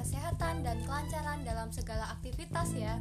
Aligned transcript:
kesehatan 0.00 0.64
dan 0.64 0.80
kelancaran 0.88 1.44
dalam 1.44 1.68
segala 1.68 2.08
aktivitas 2.16 2.72
ya. 2.72 2.96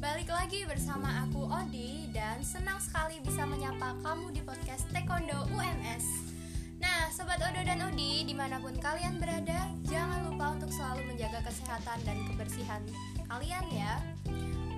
Balik 0.00 0.32
lagi 0.32 0.64
bersama 0.64 1.28
aku 1.28 1.44
Odi 1.44 2.08
dan 2.16 2.40
senang 2.40 2.80
sekali 2.80 3.20
bisa 3.20 3.44
menyapa 3.44 3.92
kamu 4.00 4.32
di 4.32 4.40
podcast 4.40 4.88
Taekwondo 4.88 5.44
UMS. 5.52 6.32
Nah, 6.80 7.08
Sobat 7.12 7.40
Odo 7.40 7.60
dan 7.64 7.80
Odi, 7.84 8.24
di 8.24 8.32
mana 8.36 8.60
pun 8.60 8.76
kalian 8.76 9.20
berada, 9.20 9.68
jangan 9.84 10.28
lupa 10.28 10.56
untuk 10.56 10.72
selalu 10.72 11.12
menjaga 11.12 11.40
kesehatan 11.44 12.00
dan 12.04 12.16
kebersihan 12.28 12.82
kalian 13.28 13.64
ya. 13.72 14.00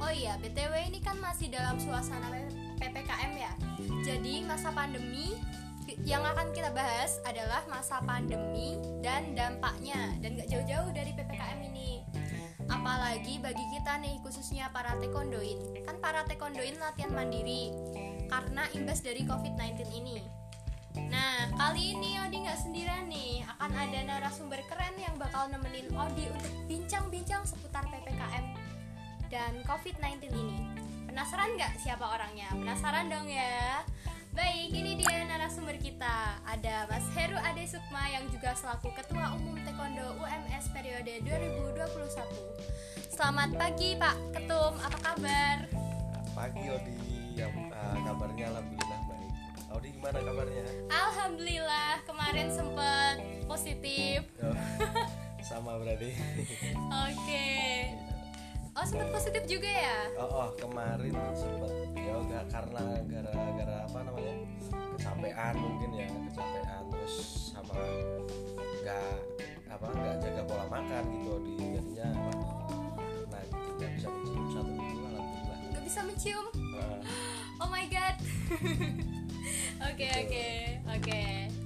Oh 0.02 0.12
iya, 0.12 0.36
BTW 0.42 0.92
ini 0.92 1.00
kan 1.00 1.16
masih 1.18 1.50
dalam 1.50 1.80
suasana 1.80 2.30
PPKM 2.78 3.32
ya. 3.34 3.52
Jadi 4.04 4.44
masa 4.44 4.68
pandemi 4.70 5.34
yang 6.02 6.22
akan 6.26 6.50
kita 6.50 6.74
bahas 6.74 7.22
adalah 7.22 7.62
masa 7.70 8.02
pandemi 8.02 8.78
dan 9.02 9.34
dampaknya. 9.38 10.14
Dan 10.18 10.38
gak 10.38 10.50
jauh-jauh 10.50 10.90
dari 10.90 11.14
PPKM 11.14 11.60
ini. 11.70 12.02
Apalagi 12.66 13.38
bagi 13.38 13.62
kita 13.70 14.02
nih 14.02 14.18
khususnya 14.26 14.70
para 14.74 14.98
taekwondoin. 14.98 15.86
Kan 15.86 15.96
para 16.02 16.26
taekwondoin 16.26 16.78
latihan 16.82 17.14
mandiri. 17.14 17.70
Karena 18.26 18.66
imbas 18.74 18.98
dari 19.02 19.22
COVID-19 19.22 19.86
ini. 19.94 20.18
Nah, 20.96 21.52
kali 21.54 21.92
ini 21.94 22.16
Odi 22.24 22.42
nggak 22.42 22.58
sendirian 22.58 23.06
nih. 23.06 23.44
Akan 23.46 23.70
ada 23.70 24.00
narasumber 24.02 24.64
keren 24.66 24.96
yang 24.96 25.14
bakal 25.20 25.46
nemenin 25.52 25.86
Odi 25.92 26.26
untuk 26.32 26.52
bincang-bincang 26.66 27.44
seputar 27.44 27.84
PPKM 27.92 28.46
dan 29.28 29.52
COVID-19 29.68 30.32
ini. 30.32 30.58
Penasaran 31.06 31.54
nggak 31.54 31.78
siapa 31.80 32.02
orangnya? 32.02 32.48
Penasaran 32.52 33.06
dong 33.12 33.28
ya? 33.28 33.84
Baik, 34.36 34.68
ini 34.68 35.00
dia 35.00 35.24
narasumber 35.24 35.80
kita. 35.80 36.36
Ada 36.44 36.84
Mas 36.92 37.08
Heru 37.16 37.40
Ade 37.40 37.64
Sukma 37.64 38.04
yang 38.12 38.28
juga 38.28 38.52
selaku 38.52 38.92
Ketua 38.92 39.32
Umum 39.32 39.56
Taekwondo 39.64 40.12
UMS 40.20 40.68
periode 40.76 41.24
2021. 41.24 42.20
Selamat 43.08 43.56
pagi 43.56 43.96
Pak 43.96 44.36
Ketum, 44.36 44.76
apa 44.76 44.98
kabar? 45.00 45.56
Pagi 46.36 46.68
Odi, 46.68 47.00
ya, 47.32 47.48
uh, 47.48 47.96
kabarnya 48.04 48.52
alhamdulillah 48.52 49.00
baik. 49.08 49.32
Odi 49.72 49.88
gimana 49.96 50.18
kabarnya? 50.20 50.64
Alhamdulillah, 50.92 51.92
kemarin 52.04 52.48
sempat 52.52 53.16
positif. 53.48 54.20
Oh, 54.44 54.52
sama 55.40 55.80
berarti. 55.80 56.12
Oke. 57.08 57.56
Oh 58.76 58.84
sempat 58.84 59.08
positif 59.08 59.42
juga 59.48 59.72
ya? 59.72 59.98
Oh, 60.20 60.28
oh 60.44 60.48
kemarin 60.60 61.16
sempat. 61.32 61.72
Ya 61.96 62.12
enggak 62.12 62.44
karena 62.52 62.84
gara-gara 63.08 63.76
apa 63.88 63.98
namanya? 64.04 64.34
Kecapean 65.00 65.54
mungkin 65.56 65.90
ya 65.96 66.06
kecapean. 66.28 66.82
Terus 66.92 67.14
sama 67.56 67.72
nggak 68.84 69.16
apa 69.72 69.86
nggak 69.88 70.14
jaga 70.20 70.42
pola 70.44 70.66
makan 70.68 71.02
gitu. 71.08 71.32
Di 71.40 71.52
jadinya 71.80 72.06
apa? 72.12 72.32
Nah 73.32 73.42
gitu 73.48 73.70
nggak 73.80 73.90
bisa 73.96 74.08
mencium 74.12 74.44
satu 74.52 74.70
minggu 74.76 75.00
alhamdulillah. 75.08 75.58
Gak 75.72 75.84
bisa 75.88 76.00
mencium? 76.04 76.46
Uh, 76.76 77.00
Oh 77.56 77.68
my 77.72 77.88
god. 77.88 78.16
Oke 79.86 80.08
oke 80.10 80.46
oke, 80.90 81.20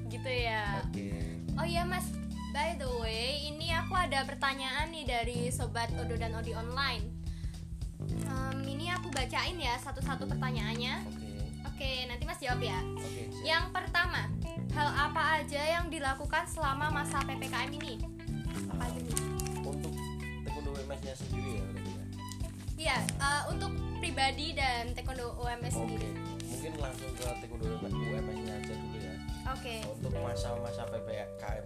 gitu 0.07 0.31
ya. 0.31 0.83
oke. 0.85 1.09
Oh 1.57 1.67
iya 1.67 1.83
mas, 1.83 2.07
by 2.51 2.75
the 2.77 2.91
way, 2.99 3.47
ini 3.47 3.71
aku 3.71 3.95
ada 3.95 4.25
pertanyaan 4.25 4.91
nih 4.91 5.05
dari 5.05 5.39
sobat 5.49 5.91
Odo 5.95 6.15
dan 6.15 6.35
Odi 6.35 6.53
online. 6.53 7.05
Em, 8.01 8.59
ini 8.67 8.89
aku 8.89 9.11
bacain 9.11 9.57
ya 9.57 9.77
satu-satu 9.79 10.27
pertanyaannya. 10.27 10.95
oke 11.05 11.29
Oke, 11.71 11.91
nanti 12.05 12.25
mas 12.25 12.37
jawab 12.37 12.61
ya. 12.61 12.77
oke 12.77 13.09
siap. 13.31 13.41
Yang 13.43 13.65
pertama, 13.71 14.29
hal 14.71 14.89
apa 14.91 15.23
aja 15.39 15.63
yang 15.71 15.89
dilakukan 15.89 16.45
selama 16.45 16.93
masa 16.93 17.21
ppkm 17.23 17.71
ini? 17.75 17.95
Apa 18.69 18.85
aja 18.85 18.99
nih? 18.99 19.17
untuk 19.61 19.93
taekwondo 20.43 20.71
WMS 20.75 21.01
nya 21.03 21.15
sendiri 21.15 21.51
ya 21.53 21.65
ya 21.65 22.05
Iya, 22.81 22.97
eh, 23.21 23.43
untuk 23.49 23.71
pribadi 23.97 24.53
dan 24.53 24.91
taekwondo 24.91 25.37
UMS 25.37 25.73
oke 25.73 25.81
sendiri. 25.85 26.09
mungkin 26.43 26.73
langsung 26.79 27.11
ke 27.15 27.25
taekwondo 27.25 27.65
WMS 27.79 27.95
nya 28.39 28.53
aja 28.55 28.75
dulu 28.75 28.99
ya 28.99 29.15
Oke. 29.51 29.77
untuk 29.91 30.13
masa-masa 30.17 30.83
PPKM 30.87 31.65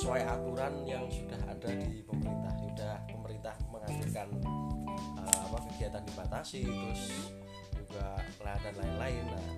sesuai 0.00 0.24
aturan 0.24 0.80
yang 0.88 1.04
sudah 1.12 1.36
ada 1.44 1.76
di 1.76 2.00
pemerintah. 2.00 2.56
Sudah 2.56 3.04
pemerintah 3.04 3.52
menganjurkan 3.68 4.28
eh, 5.20 5.40
apa 5.44 5.58
kegiatan 5.68 6.00
dibatasi 6.08 6.64
terus 6.64 7.02
juga 7.76 8.16
dan 8.40 8.74
lain-lain. 8.80 9.24
Nah 9.28 9.48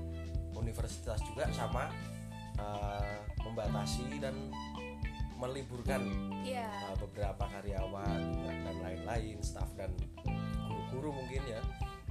universitas 0.59 1.23
juga 1.23 1.47
sama 1.55 1.95
eh, 2.59 3.23
membatasi 3.47 4.19
dan 4.19 4.35
meliburkan 5.39 6.03
Iya. 6.43 6.67
uh, 6.91 6.99
beberapa 6.99 7.47
karyawan 7.47 8.23
dan 8.43 8.77
lain-lain 8.83 9.39
staf 9.43 9.71
dan 9.79 9.95
guru-guru 10.67 11.23
mungkin 11.23 11.43
ya. 11.47 11.63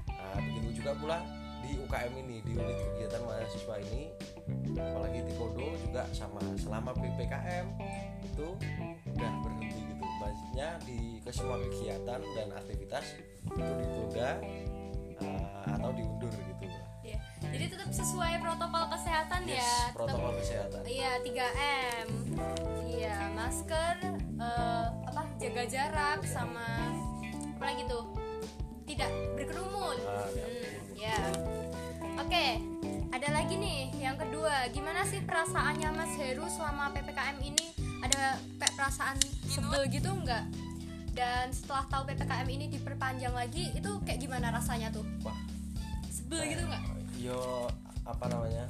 Uh, 0.08 0.40
begitu 0.40 0.80
juga 0.84 0.96
pula 0.96 1.20
di 1.64 1.76
UKM 1.84 2.16
ini 2.16 2.40
di 2.48 2.56
unit 2.56 2.80
kegiatan 2.80 3.24
mahasiswa 3.28 3.76
ini 3.92 4.12
apalagi 4.74 5.20
di 5.22 5.34
Kodo 5.34 5.68
juga 5.78 6.04
sama 6.12 6.40
selama 6.56 6.92
PPKM 6.94 7.66
itu 8.22 8.48
udah 9.08 9.32
berhenti 9.42 9.68
gitu 9.86 10.06
maksudnya 10.18 10.70
di 10.82 11.00
ke 11.20 11.30
semua 11.30 11.58
kegiatan 11.60 12.20
dan 12.32 12.48
aktivitas 12.52 13.06
itu 13.46 13.72
ditunda 13.76 14.30
uh, 15.20 15.64
atau 15.70 15.90
diundur 15.92 16.32
gitu 16.32 16.50
Iya. 17.02 17.18
Jadi 17.42 17.66
tetap 17.68 17.90
sesuai 17.90 18.38
protokol 18.38 18.86
kesehatan 18.88 19.42
ya. 19.44 19.58
yes, 19.58 19.66
Tetap- 19.66 19.96
protokol 19.98 20.32
kesehatan 20.38 20.82
Iya 20.86 21.12
3M. 21.20 22.08
Iya 22.86 23.16
masker, 23.34 23.96
eh, 24.38 24.86
apa 25.04 25.22
jaga 25.36 25.64
jarak 25.66 26.20
sama 26.22 26.62
apa 27.52 27.64
lagi 27.66 27.84
tuh? 27.84 28.06
Tidak 28.86 29.10
berkerumun. 29.34 29.98
Ah, 30.04 30.30
Hmm, 30.30 30.94
ya. 30.94 31.18
Oke, 32.18 32.62
ada 33.12 33.30
lagi 33.36 33.56
nih 33.60 33.92
yang 34.00 34.16
kedua. 34.16 34.72
Gimana 34.72 35.04
sih 35.04 35.20
perasaannya 35.24 35.90
Mas 35.92 36.14
Heru 36.16 36.48
selama 36.48 36.96
ppkm 36.96 37.38
ini? 37.44 37.76
Ada 38.02 38.40
kayak 38.58 38.74
perasaan 38.80 39.18
sebel 39.46 39.86
gitu 39.92 40.10
nggak? 40.10 40.46
Dan 41.12 41.52
setelah 41.52 41.86
tahu 41.92 42.08
ppkm 42.08 42.48
ini 42.48 42.66
diperpanjang 42.72 43.36
lagi, 43.36 43.76
itu 43.76 43.92
kayak 44.08 44.20
gimana 44.24 44.50
rasanya 44.56 44.90
tuh? 44.90 45.04
wah 45.22 45.36
Sebel 46.08 46.56
gitu 46.56 46.64
nggak? 46.66 46.84
yo 47.22 47.70
apa 48.02 48.26
namanya 48.34 48.66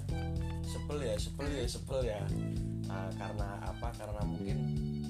sebel 0.67 0.99
ya 1.07 1.15
sebel 1.15 1.47
ya 1.47 1.63
sebel 1.63 2.01
ya 2.03 2.19
Nah, 2.91 3.07
karena 3.15 3.55
apa 3.63 3.87
karena 3.95 4.19
mungkin 4.27 4.57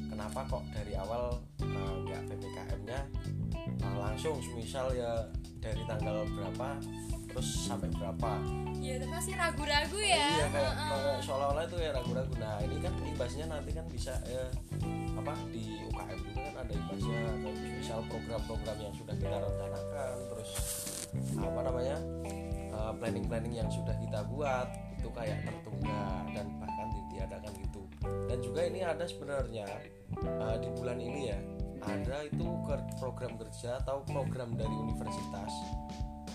kenapa 0.05 0.45
kok 0.45 0.61
dari 0.69 0.93
awal 0.93 1.41
uh, 1.65 1.93
nggak 2.05 2.29
ppkm 2.29 2.81
nya 2.85 3.01
langsung 3.97 4.37
misal 4.53 4.93
ya 4.93 5.25
dari 5.57 5.81
tanggal 5.89 6.21
berapa 6.29 6.77
terus 7.31 7.49
sampai 7.65 7.87
berapa? 7.95 8.31
Iya, 8.81 8.95
tapi 9.01 9.11
masih 9.11 9.33
ragu-ragu 9.39 9.99
ya. 9.99 10.27
iya 10.35 10.47
kayak 10.51 10.73
Heeh. 10.75 11.01
kayak 11.01 11.21
seolah-olah 11.23 11.63
itu 11.65 11.77
ya 11.79 11.89
ragu-ragu. 11.95 12.33
Nah 12.37 12.55
ini 12.61 12.75
kan 12.83 12.93
imbasnya 13.01 13.45
nanti 13.47 13.71
kan 13.71 13.85
bisa 13.87 14.13
ya 14.27 14.45
apa 15.15 15.33
di 15.51 15.63
UKM 15.87 16.19
juga 16.27 16.39
kan 16.43 16.55
ada 16.65 16.73
imbasnya. 16.75 17.19
Atau 17.31 17.51
misal 17.55 17.99
program-program 18.11 18.77
yang 18.83 18.93
sudah 18.95 19.15
kita 19.15 19.37
rencanakan 19.39 20.13
terus 20.35 20.51
apa 21.39 21.59
namanya 21.63 21.97
uh, 22.75 22.91
planning-planning 22.99 23.53
yang 23.55 23.69
sudah 23.71 23.95
kita 23.99 24.19
buat 24.31 24.67
itu 25.01 25.09
kayak 25.17 25.49
tertunda 25.49 26.21
dan 26.35 26.45
bahkan 26.61 26.87
ditiadakan 26.93 27.53
gitu. 27.57 27.81
Dan 28.29 28.37
juga 28.43 28.61
ini 28.67 28.79
ada 28.85 29.05
sebenarnya 29.07 29.67
uh, 30.39 30.55
di 30.61 30.69
bulan 30.77 30.97
ini 31.01 31.21
ya 31.33 31.39
ada 31.81 32.29
itu 32.29 32.45
program 33.01 33.33
kerja 33.41 33.81
atau 33.81 34.05
program 34.05 34.53
dari 34.53 34.69
universitas 34.69 35.49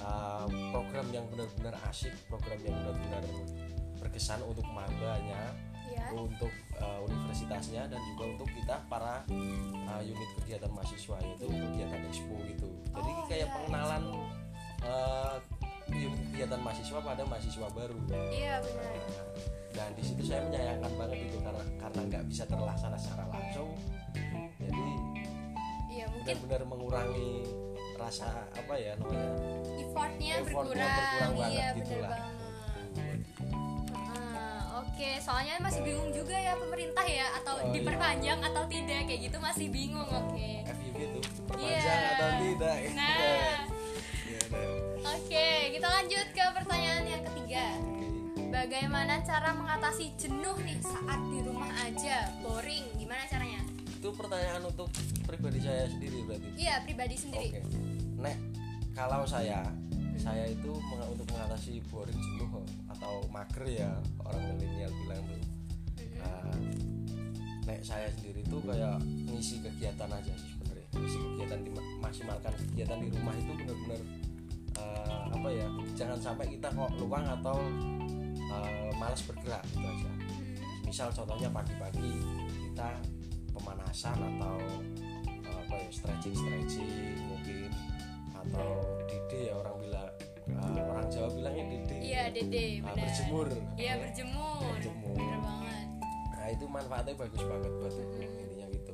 uh, 0.00 0.46
program 0.70 1.06
yang 1.10 1.24
benar-benar 1.28 1.74
asik 1.88 2.12
program 2.26 2.58
yang 2.60 2.74
benar-benar 2.76 3.24
berkesan 3.96 4.40
untuk 4.42 4.66
mabanya 4.68 5.54
Iya. 5.86 6.12
untuk 6.12 6.50
uh, 6.82 6.98
universitasnya 7.06 7.86
dan 7.86 8.00
juga 8.12 8.26
untuk 8.28 8.50
kita 8.50 8.74
para 8.90 9.22
uh, 9.86 10.02
unit 10.02 10.30
kegiatan 10.36 10.66
mahasiswa 10.68 11.14
yaitu 11.22 11.46
kegiatan 11.46 12.00
expo 12.04 12.36
gitu 12.42 12.68
jadi 12.90 13.10
Oh, 13.16 13.24
kayak 13.30 13.46
iya, 13.46 13.54
pengenalan 13.54 14.02
uh, 14.82 15.38
unit 15.88 16.20
kegiatan 16.28 16.58
mahasiswa 16.60 16.98
pada 17.00 17.22
mahasiswa 17.22 17.66
baru 17.70 17.96
Iya 18.28 18.54
benar. 18.60 18.92
Nah, 18.92 19.02
dan 19.72 19.90
di 19.94 20.02
situ 20.02 20.22
saya 20.26 20.40
menyayangkan 20.42 20.92
banget 20.96 21.18
itu 21.22 21.38
karena 21.38 21.64
karena 21.78 22.00
nggak 22.02 22.24
bisa 22.28 22.42
terlaksana 22.44 22.96
secara 22.98 23.24
langsung 23.30 23.70
jadi 24.58 24.86
Iya 25.86 26.04
mungkin 26.12 26.34
benar-benar 26.44 26.62
mengurangi 26.66 27.30
rasa 27.96 28.28
apa 28.50 28.74
ya 28.74 28.92
namanya 28.96 29.28
effortnya 29.78 30.32
effortnya 30.38 30.44
berkurang. 30.44 30.94
berkurang 30.94 31.32
banget 31.34 31.52
Iya 31.52 31.66
gitu 31.74 31.82
benar 31.90 32.00
lah 32.00 32.10
banget. 32.12 32.34
Ah, 33.92 34.60
Oke, 34.78 35.10
soalnya 35.18 35.54
masih 35.58 35.80
bingung 35.82 36.10
juga 36.10 36.32
ya 36.34 36.52
pemerintah 36.54 37.04
ya 37.04 37.26
atau 37.34 37.54
Oh, 37.54 37.62
iya. 37.62 37.72
diperpanjang 37.74 38.40
atau 38.42 38.62
tidak 38.66 39.00
kayak 39.04 39.20
gitu 39.22 39.38
masih 39.38 39.66
bingung. 39.68 40.08
Oke. 40.08 40.64
FIB 40.66 40.96
itu 40.98 41.18
Iya. 41.20 41.28
perpanjang 41.44 42.02
atau 42.10 42.28
tidak 42.38 42.76
Nah, 42.90 43.16
Iya, 44.22 44.40
nah. 44.46 45.12
oke, 45.12 45.48
kita 45.70 45.88
lanjut 45.90 46.26
ke 46.30 46.44
pertanyaan 46.52 47.04
yang 47.06 47.22
ketiga 47.24 47.64
bagaimana 48.48 49.20
cara 49.20 49.52
mengatasi 49.52 50.16
jenuh 50.16 50.56
nih 50.58 50.80
saat 50.80 51.20
di 51.26 51.40
rumah 51.40 51.68
aja 51.78 52.32
boring 52.40 52.84
gimana 52.96 53.22
caranya 53.26 53.55
itu 54.06 54.14
pertanyaan 54.14 54.62
untuk 54.62 54.86
pribadi 55.26 55.58
saya 55.58 55.90
sendiri 55.90 56.22
berarti 56.22 56.48
iya 56.54 56.78
pribadi 56.86 57.18
sendiri 57.18 57.58
Oke. 57.58 57.60
Nek 58.22 58.38
kalau 58.94 59.26
saya 59.26 59.66
saya 60.14 60.46
itu 60.46 60.70
meng- 60.78 61.10
untuk 61.10 61.26
mengatasi 61.34 61.82
boring 61.90 62.14
jenuh 62.14 62.62
atau 62.86 63.26
mager 63.34 63.66
ya 63.66 63.90
orang 64.24 64.56
milenial 64.56 64.88
bilang 65.04 65.20
tuh. 65.26 65.42
Nah, 66.22 66.54
nek 67.68 67.84
saya 67.84 68.08
sendiri 68.14 68.40
tuh 68.48 68.62
kayak 68.64 68.96
ngisi 69.04 69.60
kegiatan 69.60 70.08
aja 70.08 70.32
sih 70.38 70.48
sebenarnya. 70.56 70.88
Ngisi 70.96 71.18
kegiatan 71.20 71.58
di 71.60 71.70
maksimalkan 72.00 72.52
kegiatan 72.56 72.98
di 73.02 73.08
rumah 73.12 73.34
itu 73.36 73.52
benar-benar 73.52 74.00
eh, 74.80 75.22
apa 75.34 75.48
ya? 75.52 75.66
Jangan 75.92 76.18
sampai 76.22 76.46
kita 76.48 76.72
kok 76.72 76.90
luang 76.96 77.26
atau 77.42 77.58
eh, 78.38 78.90
malas 78.96 79.20
bergerak 79.28 79.60
gitu 79.74 79.84
aja. 79.84 80.10
Misal 80.88 81.12
contohnya 81.12 81.52
pagi-pagi 81.52 82.10
kita 82.72 82.88
pemanasan 83.86 84.18
atau 84.18 84.56
eh, 85.46 85.54
apa 85.54 85.74
ya 85.78 85.88
stretching 85.94 86.34
stretching 86.34 86.90
mungkin. 87.22 87.70
Atau 88.34 88.68
dede 89.06 89.40
ya 89.50 89.54
orang 89.56 89.76
bilang 89.78 90.10
eh, 90.50 90.82
orang 90.82 91.06
Jawa 91.06 91.28
bilangnya 91.30 91.64
dede. 91.70 91.96
Iya 92.02 92.22
dede 92.34 92.64
Ah, 92.82 92.90
benar. 92.90 93.06
berjemur. 93.06 93.46
Iya 93.78 93.92
berjemur. 94.02 94.62
Berjemur. 94.74 95.14
bener 95.14 95.38
banget. 95.38 95.86
Nah 96.34 96.46
itu 96.50 96.64
manfaatnya 96.66 97.14
bagus 97.16 97.42
banget 97.42 97.72
buat 97.78 97.92
tubuh 97.94 98.20
intinya 98.22 98.66
gitu. 98.74 98.92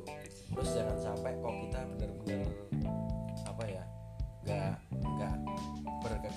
Terus 0.52 0.68
jangan 0.76 0.98
sampai 1.00 1.32
kok 1.34 1.54
kita 1.58 1.80
benar-benar 1.96 2.46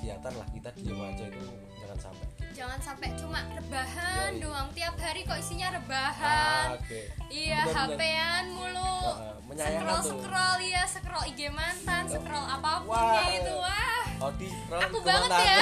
berkegiatan 0.06 0.34
lah 0.38 0.48
kita 0.54 0.70
diem 0.78 1.00
aja 1.02 1.24
itu 1.26 1.42
jangan 1.76 1.98
sampai 1.98 2.26
jangan 2.54 2.80
sampai 2.80 3.10
cuma 3.18 3.40
rebahan 3.52 4.30
Yoi. 4.30 4.38
doang 4.40 4.70
tiap 4.72 4.96
hari 4.96 5.22
kok 5.26 5.34
isinya 5.36 5.68
ah, 5.68 5.76
rebahan 5.76 6.66
oke 6.78 7.00
iya 7.28 7.60
Bener-bener. 7.66 7.98
HP-an 7.98 8.46
mulu 8.54 8.94
Ah, 9.02 9.34
menyayangkan 9.44 9.82
scroll 9.82 10.02
tuh 10.04 10.18
scroll 10.22 10.58
ya 10.62 10.84
scroll 10.86 11.26
IG 11.26 11.40
mantan 11.50 12.04
scroll 12.06 12.46
apa 12.48 12.72
pun 12.82 12.94
Wah. 12.94 13.18
ya 13.18 13.26
itu 13.34 13.54
wah 13.56 14.04
Odi 14.24 14.48
roll 14.64 14.82
Aku 14.84 14.98
banget 15.02 15.30
ya. 15.34 15.58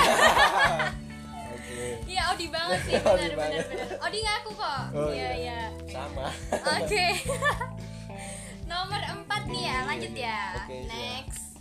iya 2.12 2.22
Odi 2.30 2.46
banget 2.52 2.80
sih 2.84 2.94
Odi 3.00 3.08
benar 3.08 3.16
benar 3.16 3.40
banget. 3.40 3.64
benar 3.66 3.88
Odi 4.04 4.20
ngaku 4.20 4.52
kok 4.54 4.82
Oh, 4.92 5.08
iya 5.10 5.30
iya. 5.34 5.60
iya 5.72 5.88
sama 5.88 6.28
Oke. 6.84 7.06
Nomor 8.70 9.02
empat 9.06 9.44
nih 9.46 9.64
ya, 9.64 9.78
lanjut 9.86 10.14
ya. 10.16 10.40
Siap. 10.58 10.88
Next. 10.88 11.53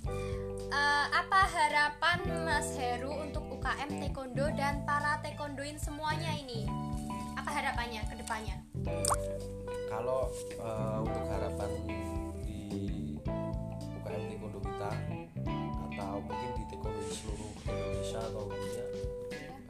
Eh, 0.72 1.06
apa 1.12 1.40
harapan 1.52 2.18
Mas 2.48 2.72
Heru 2.80 3.12
untuk 3.12 3.44
UKM 3.60 3.92
Taekwondo 3.92 4.48
dan 4.56 4.80
para 4.88 5.20
taekwondoin 5.20 5.76
semuanya 5.76 6.32
ini? 6.32 6.64
Apa 7.36 7.52
harapannya 7.60 8.00
ke 8.08 8.16
depannya? 8.16 8.56
kalau 9.92 10.32
eh, 10.56 10.98
untuk 11.04 11.24
harapan 11.28 11.70
di 11.84 12.00
UKM 14.00 14.22
Taekwondo 14.32 14.58
kita 14.64 14.90
atau 15.92 16.16
mungkin 16.24 16.50
di 16.56 16.62
Taekwondo 16.72 17.00
di 17.04 17.12
seluruh 17.20 17.50
Indonesia 17.68 18.20
atau 18.24 18.42
dunia 18.48 18.84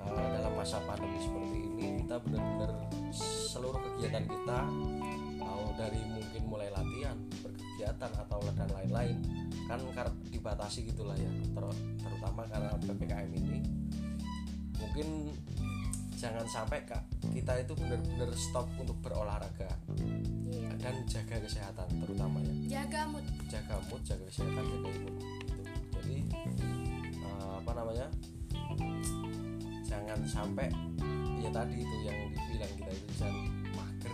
eh, 0.07 0.27
dalam 0.39 0.53
masa 0.55 0.79
pandemi 0.87 1.19
seperti 1.19 1.59
ini 1.67 1.87
kita 2.07 2.15
benar-benar 2.23 2.71
seluruh 3.51 3.83
kegiatan 3.83 4.25
kita 4.31 4.61
mau 5.43 5.67
dari 5.75 5.99
mungkin 6.15 6.43
mulai 6.47 6.71
latihan 6.71 7.19
berkegiatan 7.43 8.11
atau 8.23 8.39
kan 9.73 9.81
dibatasi 10.29 10.85
gitulah 10.85 11.17
ya 11.17 11.31
ter- 11.49 11.81
terutama 11.99 12.45
karena 12.45 12.77
ppkm 12.79 13.31
ini 13.33 13.59
mungkin 14.77 15.09
jangan 16.15 16.45
sampai 16.45 16.85
kak 16.85 17.03
kita 17.29 17.57
itu 17.59 17.73
benar-benar 17.75 18.31
stop 18.33 18.69
untuk 18.77 18.95
berolahraga 19.01 19.71
Iya. 20.47 20.69
dan 20.79 20.95
jaga 21.05 21.41
kesehatan 21.41 21.89
terutama 21.99 22.39
ya 22.39 22.53
Jaga 22.79 23.09
mood. 23.09 23.25
jaga 23.49 23.81
mood 23.89 24.03
jaga 24.03 24.25
kesehatan 24.27 24.63
jaga 24.63 24.69
imun 24.69 24.93
gitu. 24.93 25.13
jadi 25.93 26.17
eh, 27.17 27.53
apa 27.59 27.71
namanya 27.73 28.07
jangan 29.83 30.21
sampai 30.23 30.69
ya 31.39 31.51
tadi 31.51 31.75
itu 31.81 31.97
yang 32.03 32.19
dibilang 32.31 32.73
kita 32.77 32.91
itu 32.93 33.11
jangan 33.17 33.45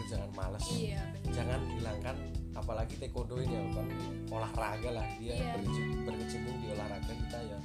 jangan 0.09 0.31
males 0.33 0.65
Iya, 0.67 1.01
benar. 1.13 1.31
jangan 1.31 1.61
hilangkan 1.71 2.17
apalagi 2.53 2.95
taekwondo 2.97 3.37
ini 3.37 3.55
ya 3.55 3.63
kan 3.71 3.87
olahraga 4.29 4.91
lah 4.91 5.07
dia 5.15 5.33
Iya. 5.33 5.53
berkeci- 5.55 6.01
berkecimpung 6.03 6.57
di 6.59 6.67
olahraga 6.71 7.13
kita 7.13 7.39
ya 7.45 7.59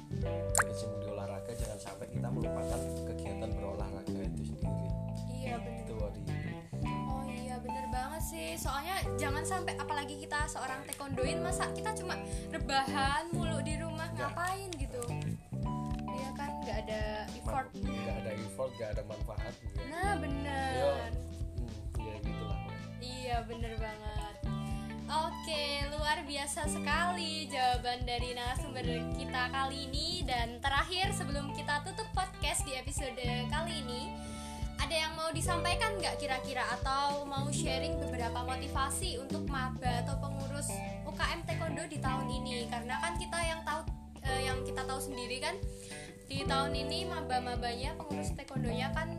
berkecimpung 0.52 1.00
di 1.00 1.08
olahraga 1.08 1.50
jangan 1.50 1.78
sampai 1.80 2.06
kita 2.08 2.28
melupakan 2.28 2.78
kegiatan 3.06 3.48
berolahraga 3.50 4.00
itu 4.22 4.42
sendiri 4.44 4.88
Iya, 5.34 5.54
benar. 5.58 5.80
itu 5.80 5.92
Wadi 5.94 6.20
Oh 6.84 7.24
iya 7.26 7.56
bener 7.58 7.86
banget 7.86 8.22
sih 8.22 8.48
Soalnya 8.56 8.96
jangan 9.14 9.42
sampai 9.42 9.74
apalagi 9.74 10.16
kita 10.18 10.44
seorang 10.46 10.80
taekwondoin 10.84 11.36
Masa 11.38 11.68
kita 11.70 11.92
cuma 11.94 12.16
rebahan 12.48 13.28
mulu 13.30 13.60
di 13.60 13.76
rumah 13.76 14.08
Enggak. 14.10 14.30
Ngapain 14.30 14.70
gitu 14.74 15.02
Iya 16.06 16.28
kan 16.32 16.50
nggak 16.60 16.76
ada 16.82 17.02
effort 17.30 17.66
nggak 17.74 18.16
ada 18.16 18.30
effort 18.32 18.70
nggak 18.72 18.90
ada 18.90 19.02
manfaat 19.04 19.52
gitu 19.54 19.74
ya. 19.74 19.84
Nah 19.86 20.12
bener 20.16 20.73
Iya 23.34 23.50
bener 23.50 23.74
banget. 23.82 24.34
Oke 25.10 25.66
luar 25.90 26.22
biasa 26.22 26.70
sekali 26.70 27.50
jawaban 27.50 28.06
dari 28.06 28.30
narasumber 28.30 28.86
kita 29.18 29.50
kali 29.50 29.90
ini. 29.90 30.22
Dan 30.22 30.62
terakhir 30.62 31.10
sebelum 31.10 31.50
kita 31.50 31.82
tutup 31.82 32.06
podcast 32.14 32.62
di 32.62 32.78
episode 32.78 33.18
kali 33.50 33.82
ini 33.82 34.14
Ada 34.78 34.94
yang 34.94 35.18
mau 35.18 35.34
disampaikan 35.34 35.98
nggak 35.98 36.22
kira-kira? 36.22 36.62
Atau 36.78 37.26
mau 37.26 37.50
sharing 37.50 37.98
beberapa 38.06 38.38
motivasi 38.46 39.18
untuk 39.18 39.50
maba 39.50 40.06
atau 40.06 40.14
pengurus 40.22 40.70
UKM 41.02 41.42
Taekwondo 41.42 41.90
di 41.90 41.98
tahun 41.98 42.30
ini? 42.30 42.70
Karena 42.70 43.02
kan 43.02 43.18
kita 43.18 43.38
yang 43.42 43.66
tahu 43.66 43.82
eh, 44.30 44.46
yang 44.46 44.62
kita 44.62 44.86
tahu 44.86 45.10
sendiri 45.10 45.42
kan 45.42 45.58
Di 46.30 46.46
tahun 46.46 46.70
ini 46.70 47.10
maba-mabanya 47.10 47.98
pengurus 47.98 48.30
Taekwondonya 48.38 48.94
kan 48.94 49.18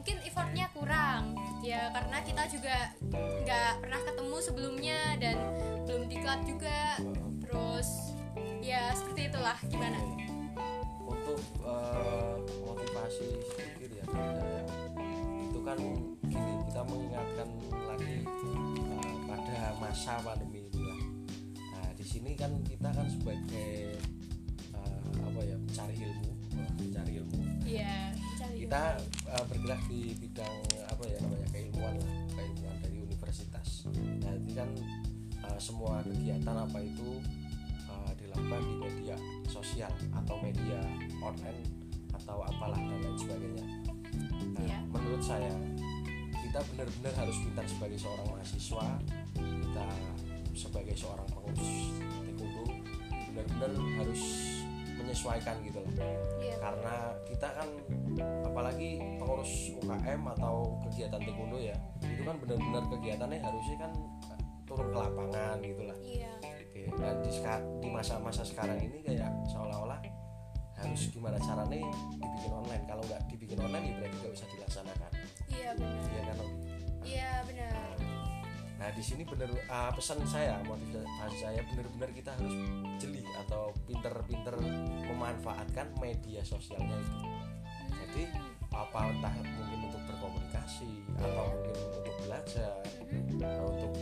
mungkin 0.00 0.16
effortnya 0.24 0.64
kurang. 0.72 1.36
Ya 1.60 1.92
karena 1.92 2.24
kita 2.24 2.48
juga 2.48 2.88
nggak 3.44 3.84
pernah 3.84 4.00
ketemu 4.00 4.36
sebelumnya 4.40 5.00
dan 5.20 5.36
belum 5.84 6.08
diklat 6.08 6.40
juga. 6.48 6.96
Terus 7.44 8.16
ya 8.64 8.96
seperti 8.96 9.28
itulah. 9.28 9.60
Gimana? 9.68 10.00
Untuk 11.04 11.36
eh, 11.68 12.34
motivasi 12.64 13.28
sedikit 13.52 13.90
ya 13.92 14.04
saya 14.08 14.64
itu 15.44 15.60
kan 15.60 15.76
gini 16.24 16.52
kita 16.72 16.80
mengingatkan 16.88 17.48
lagi 17.84 18.24
eh, 18.24 19.16
pada 19.28 19.76
masa 19.84 20.16
pandemi 20.24 20.64
ini 20.64 20.80
lah. 20.80 21.00
Nah 21.76 21.88
di 21.92 22.04
sini 22.08 22.32
kan 22.40 22.56
kita 22.64 22.88
kan 22.88 23.04
sebagai 23.04 24.00
eh, 24.72 25.08
apa 25.12 25.40
ya 25.44 25.60
pencari 25.60 26.08
ilmu 26.08 26.32
wah, 26.56 26.70
pencari 26.80 27.12
ilmu. 27.20 27.36
Iya 27.68 28.16
cari 28.40 28.56
kita 28.64 28.82
eh, 29.30 29.44
bergerak 29.46 29.82
di 29.86 30.14
bidang 30.18 30.56
apa 30.90 31.02
ya 31.06 31.18
namanya 31.22 31.48
keilmuan 31.54 31.94
lah 32.02 32.12
keilmuan 32.34 32.76
dari 32.82 32.98
universitas. 33.00 33.86
Nah 33.94 34.32
itu 34.34 34.50
kan 34.54 34.68
eh, 35.46 35.58
semua 35.62 36.02
kegiatan 36.02 36.56
apa 36.56 36.78
itu 36.82 37.08
eh, 37.86 38.10
dilakukan 38.18 38.60
di 38.66 38.74
media 38.78 39.16
sosial 39.46 39.92
atau 40.12 40.36
media 40.42 40.82
online 41.22 41.62
atau 42.14 42.42
apalah 42.44 42.76
dan 42.76 42.98
lain 43.00 43.16
sebagainya. 43.16 43.66
Nah, 44.50 44.66
Iya. 44.66 44.78
menurut 44.90 45.22
saya 45.22 45.52
kita 46.50 46.60
benar-benar 46.74 47.14
harus 47.14 47.36
pintar 47.46 47.64
sebagai 47.70 47.98
seorang 48.02 48.26
mahasiswa 48.26 48.86
kita 49.38 49.86
sebagai 50.50 50.98
seorang 50.98 51.22
pengurus 51.30 51.94
taekwondo 52.26 52.64
benar-benar 53.30 53.70
harus 54.02 54.22
menyesuaikan 54.98 55.56
gitu 55.62 55.78
lah 55.78 55.92
iya. 56.42 56.56
Karena 56.58 56.94
kita 57.30 57.48
kan 57.54 57.68
apalagi 58.44 59.00
pengurus 59.18 59.72
UKM 59.80 60.22
atau 60.38 60.78
kegiatan 60.88 61.20
taekwondo 61.20 61.58
ya 61.60 61.76
itu 62.04 62.22
kan 62.22 62.36
benar-benar 62.40 62.84
kegiatannya 62.88 63.38
harusnya 63.40 63.76
kan 63.88 63.92
eh, 64.30 64.40
turun 64.70 64.88
ke 64.94 64.98
lapangan 65.02 65.56
gitulah. 65.64 65.98
Iya. 65.98 66.32
Oke, 66.46 66.82
dan 66.94 67.14
di, 67.26 67.30
seka- 67.34 67.66
di 67.82 67.88
masa-masa 67.90 68.46
sekarang 68.46 68.78
ini 68.78 69.02
kayak 69.02 69.30
seolah-olah 69.50 69.98
harus 70.80 71.12
gimana 71.12 71.36
caranya 71.42 71.90
dibikin 72.16 72.52
online. 72.54 72.84
Kalau 72.86 73.02
nggak 73.04 73.20
dibikin 73.28 73.58
online 73.60 73.84
ya 73.90 73.94
berarti 74.00 74.16
nggak 74.22 74.32
usah 74.32 74.48
dilaksanakan. 74.54 75.10
Iya 75.50 75.70
benar. 75.76 76.00
Ya 76.06 76.22
kan 76.24 76.38
iya 77.04 77.30
benar. 77.44 77.94
Nah 78.80 78.88
di 78.96 79.02
sini 79.04 79.22
bener 79.28 79.50
ah, 79.68 79.92
pesan 79.92 80.24
saya 80.24 80.56
motivasi 80.64 81.36
saya 81.36 81.60
benar-benar 81.68 82.10
kita 82.16 82.32
harus 82.32 82.54
jeli 82.96 83.20
atau 83.44 83.76
pinter-pinter 83.84 84.56
memanfaatkan 85.04 85.92
media 86.00 86.40
sosialnya 86.40 86.96
itu 86.96 87.18
jadi 87.92 88.24
apa 88.70 88.98
entah 89.08 89.34
mungkin 89.36 89.78
untuk 89.84 90.02
berkomunikasi 90.06 90.90
atau 91.16 91.46
mungkin 91.52 91.74
untuk 91.92 92.14
belajar 92.20 92.72
Mhm. 93.02 93.42
atau 93.42 93.64
untuk 93.68 93.92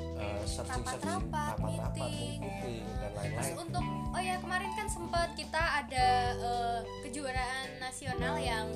searching 0.45 0.47
searching 0.47 0.85
Rapat-rapat, 0.85 1.53
rapat-rapat 1.57 2.09
meeting. 2.11 2.39
dan 2.85 3.11
Terus 3.11 3.17
lain-lain 3.17 3.55
untuk 3.59 3.85
oh 4.09 4.23
ya 4.23 4.37
kemarin 4.39 4.71
kan 4.75 4.87
sempat 4.87 5.29
kita 5.35 5.63
ada 5.79 6.07
eh, 6.37 6.79
kejuaraan 7.03 7.67
nasional 7.79 8.35
yang 8.37 8.67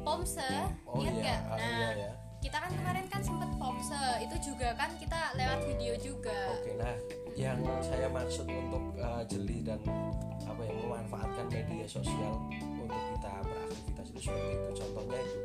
Pomse, 0.00 0.44
oh 0.84 1.00
iya 1.00 1.10
nggak? 1.10 1.40
ah, 1.42 1.56
Nah, 1.56 1.70
iya 1.72 1.88
ya 1.98 2.12
kita 2.44 2.60
kan 2.60 2.68
kemarin 2.76 3.06
kan 3.08 3.24
sempat 3.24 3.48
Pomse, 3.56 4.04
itu 4.20 4.52
juga 4.52 4.76
kan 4.76 4.92
kita 5.00 5.32
lewat 5.32 5.64
video 5.64 5.96
juga. 5.96 6.60
oke 6.60 6.76
nah 6.76 6.92
yang 7.32 7.56
saya 7.80 8.04
maksud 8.12 8.44
untuk 8.44 8.84
eh, 9.00 9.22
jeli 9.32 9.64
dan 9.64 9.80
apa 10.44 10.60
ya 10.60 10.72
memanfaatkan 10.76 11.48
media 11.48 11.88
sosial 11.88 12.36
untuk 12.76 13.00
kita 13.16 13.32
beraktivitas 13.48 14.06
itu 14.12 14.20
seperti 14.28 14.50
itu. 14.60 14.68
Contohnya 14.76 15.18
itu 15.24 15.38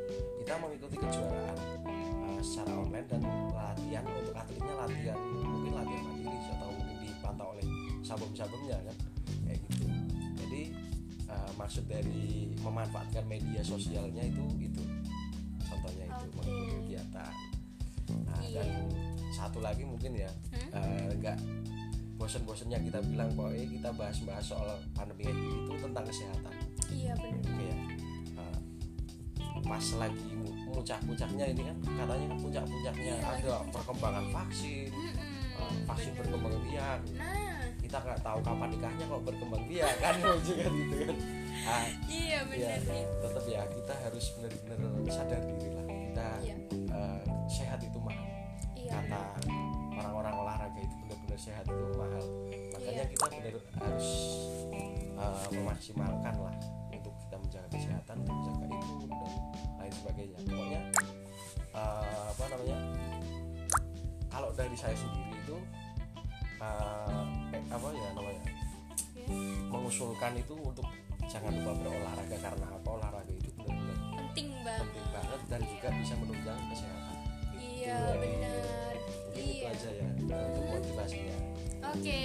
kita 0.44 0.54
mengikuti 0.60 0.96
kejuaraan 1.00 1.56
eh, 1.88 2.40
secara 2.44 2.72
online 2.76 3.08
dan 3.08 3.22
latihan 3.56 4.04
untuk 4.04 4.34
atletnya 4.36 4.74
latihan 4.76 5.18
mungkin 5.40 5.72
latihan 5.72 6.04
mandiri 6.04 6.38
atau 6.52 6.68
mungkin 6.68 6.96
dipantau 7.00 7.46
oleh 7.56 7.66
sabum-sabumnya 8.04 8.76
kan? 8.84 8.96
Kayak 9.48 9.58
gitu. 9.72 9.84
Jadi 10.36 10.62
eh, 11.32 11.50
maksud 11.56 11.84
dari 11.88 12.52
memanfaatkan 12.60 13.24
media 13.24 13.64
sosialnya 13.64 14.20
itu 14.20 14.44
itu. 14.60 14.84
Contohnya 15.64 16.04
itu. 16.06 16.28
Oke. 16.38 16.59
Kegiatan 17.10 17.34
nah, 18.24 18.38
Iya. 18.40 18.62
dan 18.62 18.68
satu 19.30 19.58
lagi 19.60 19.82
mungkin 19.84 20.14
ya 20.16 20.30
Hmm? 20.70 21.10
nggak 21.16 21.36
bosen-bosennya 22.16 22.78
kita 22.80 23.00
bilang 23.02 23.32
bahwa 23.32 23.50
eh, 23.52 23.64
kita 23.66 23.90
bahas-bahas 23.90 24.44
soal 24.44 24.66
pandemi 24.92 25.24
kayak 25.24 25.36
gini 25.36 25.56
itu 25.60 25.72
tentang 25.78 26.04
kesehatan 26.04 26.54
Iya 26.88 27.12
benar. 27.16 27.42
kayak 27.48 27.78
eh, 28.36 28.58
pas 29.62 29.86
lagi 29.96 30.22
puncak-puncaknya 30.66 31.44
ini 31.48 31.62
kan 31.64 31.76
katanya 31.82 32.26
kan 32.28 32.38
puncak-puncaknya 32.38 33.04
Iya, 33.08 33.14
ada 33.16 33.30
puncaknya. 33.32 33.72
perkembangan 33.72 34.24
vaksin 34.30 34.90
Mm-mm, 34.90 35.34
eh, 35.56 35.74
vaksin 35.84 36.10
bener. 36.10 36.18
berkembang 36.22 36.56
biak 36.62 37.00
Nah, 37.12 37.62
kita 37.80 37.96
nggak 37.98 38.20
tahu 38.20 38.38
kapan 38.40 38.68
nikahnya 38.70 39.04
kok 39.04 39.22
berkembang 39.24 39.64
biak 39.66 39.94
kan 39.98 40.14
lucu 40.22 40.52
kan 40.54 40.72
gitu 40.72 40.94
kan 41.00 41.16
ah, 41.62 41.84
iya 42.06 42.38
ya, 42.38 42.40
benar 42.44 42.78
nih. 42.84 43.04
tetap 43.18 43.44
ya 43.46 43.62
kita 43.66 43.94
harus 43.98 44.24
benar-benar 44.36 44.78
sadar 45.08 45.40
diri 45.42 45.68
lah 45.70 45.79
kita 46.20 46.44
Iya. 46.44 46.56
eh, 46.92 47.22
sehat 47.48 47.80
itu 47.80 47.96
mahal 47.96 48.28
Iya. 48.76 48.92
kata 48.92 49.20
orang-orang 49.96 50.34
olahraga 50.36 50.80
itu 50.80 50.94
benar-benar 51.04 51.38
sehat 51.40 51.64
itu 51.64 51.84
mahal 51.96 52.24
makanya 52.76 53.04
Iya. 53.08 53.12
kita 53.16 53.26
benar 53.32 53.54
harus 53.80 54.08
uh, 55.16 55.48
memaksimalkan 55.52 56.34
lah 56.36 56.56
untuk 56.92 57.14
kita 57.24 57.36
menjaga 57.40 57.68
kesehatan 57.72 58.16
untuk 58.24 58.36
menjaga 58.36 58.64
imun 58.68 59.08
dan 59.08 59.32
lain 59.80 59.92
sebagainya 59.96 60.38
pokoknya 60.44 60.80
uh, 61.72 62.24
apa 62.32 62.44
namanya 62.52 62.78
kalau 64.30 64.50
dari 64.52 64.76
saya 64.76 64.96
sendiri 64.96 65.32
itu 65.40 65.56
uh, 66.60 67.24
eh, 67.56 67.64
apa 67.72 67.88
ya 67.96 68.08
namanya 68.12 68.44
Iya. 69.20 69.36
mengusulkan 69.72 70.32
itu 70.36 70.54
untuk 70.56 70.84
jangan 71.30 71.52
lupa 71.54 71.72
berolahraga 71.80 72.36
karena 72.40 72.66
apa 72.66 72.88
olahraga 72.88 73.19
itu 73.19 73.19
Penting 74.30 74.50
banget. 74.62 74.86
penting 74.86 75.08
banget 75.10 75.40
dan 75.44 75.60
juga 75.64 75.88
bisa 75.92 76.14
menunjang 76.16 76.60
kesehatan 76.70 77.16
Iya 77.52 77.96
Itu, 77.98 78.14
benar. 78.16 78.94
mungkin 78.94 79.42
itu 79.42 79.42
Iya. 79.42 79.68
aja 79.68 79.88
ya 79.90 80.06
untuk 80.14 80.64
motivasinya 80.68 81.36
Oke, 81.82 82.24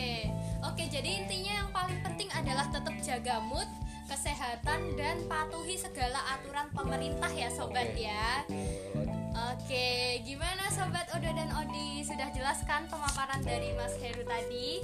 oke. 0.62 0.84
Jadi 0.86 1.10
intinya 1.16 1.54
yang 1.56 1.70
paling 1.72 1.98
penting 2.00 2.28
adalah 2.30 2.68
tetap 2.68 2.92
jaga 3.00 3.40
mood, 3.42 3.66
kesehatan 4.06 4.94
dan 4.94 5.18
patuhi 5.26 5.74
segala 5.74 6.20
aturan 6.30 6.68
pemerintah 6.70 7.32
ya 7.32 7.48
sobat 7.50 7.88
Oke. 7.90 8.04
ya. 8.04 8.44
Oke, 9.48 9.88
gimana 10.22 10.68
sobat 10.70 11.08
Odo 11.10 11.32
dan 11.32 11.50
Odi? 11.56 12.04
Sudah 12.04 12.30
jelaskan 12.30 12.86
pemaparan 12.86 13.42
dari 13.42 13.72
Mas 13.74 13.96
Heru 13.96 14.22
tadi? 14.22 14.84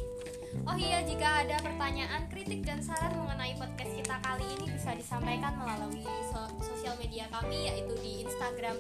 Oh 0.68 0.76
iya, 0.76 1.00
jika 1.08 1.48
ada 1.48 1.58
pertanyaan, 1.64 2.28
kritik 2.28 2.68
dan 2.68 2.84
saran 2.84 3.16
mengenai 3.16 3.56
podcast 3.56 3.94
kita 3.96 4.16
kali 4.20 4.46
ini 4.60 4.66
bisa 4.76 4.92
disampaikan 4.94 5.56
melalui 5.56 6.04
so- 6.04 6.54
sosial 6.60 7.00
media 7.00 7.26
kami 7.32 7.72
yaitu 7.72 7.96
di 8.04 8.28
Instagram 8.28 8.76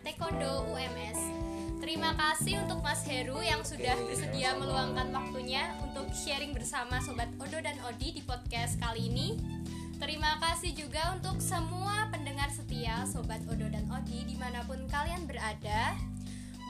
@taekwondo_ums. 0.00 1.20
Terima 1.80 2.12
kasih 2.16 2.60
untuk 2.64 2.80
Mas 2.80 3.04
Heru 3.04 3.40
yang 3.40 3.64
sudah 3.64 3.96
bersedia 4.04 4.56
meluangkan 4.56 5.12
waktunya 5.12 5.76
untuk 5.84 6.08
sharing 6.12 6.52
bersama 6.56 7.00
sobat 7.04 7.28
Odo 7.40 7.60
dan 7.60 7.76
Odi 7.88 8.16
di 8.16 8.22
podcast 8.24 8.80
kali 8.80 9.08
ini. 9.12 9.36
Terima 10.00 10.40
kasih 10.40 10.72
juga 10.72 11.12
untuk 11.12 11.44
semua 11.44 12.08
pendengar 12.08 12.48
setia 12.48 13.04
Sobat 13.04 13.44
Odo 13.52 13.68
dan 13.68 13.84
Odi 13.92 14.24
di 14.24 14.32
mana 14.40 14.64
pun 14.64 14.88
kalian 14.88 15.28
berada 15.28 15.92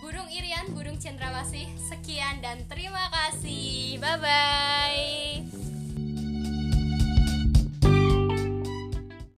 Burung 0.00 0.32
Irian, 0.32 0.72
Burung 0.72 0.96
Cendrawasih, 0.96 1.68
sekian 1.84 2.40
dan 2.40 2.64
terima 2.72 3.12
kasih. 3.12 4.00
Bye-bye 4.00 5.69